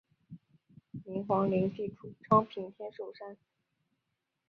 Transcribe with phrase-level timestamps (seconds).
[1.05, 3.37] 明皇陵地处昌平天寿山。